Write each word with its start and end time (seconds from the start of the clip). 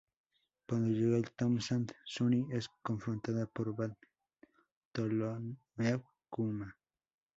Cuando 0.67 0.89
llega 0.89 1.15
al 1.17 1.29
Thousand 1.33 1.93
Sunny 2.05 2.47
es 2.53 2.67
confrontada 2.81 3.45
por 3.45 3.75
Bartholomew 3.75 5.59
Kuma. 6.27 6.75